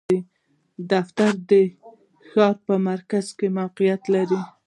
[0.91, 1.51] دفتر د
[2.29, 4.41] ښار په مرکز کې موقعیت لری